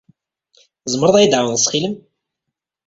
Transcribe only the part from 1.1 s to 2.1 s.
ad iyi-tɛawneḍ, ttxil-m?